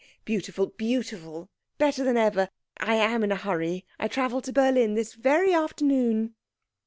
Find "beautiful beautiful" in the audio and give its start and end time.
0.25-1.51